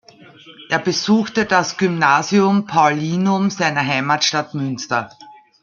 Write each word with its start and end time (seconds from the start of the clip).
Er 0.71 0.79
besuchte 0.79 1.45
das 1.45 1.77
Gymnasium 1.77 2.65
Paulinum 2.65 3.51
seiner 3.51 3.85
Heimatstadt 3.85 4.55
Münster. 4.55 5.11